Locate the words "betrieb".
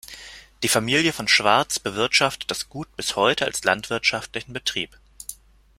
4.51-4.97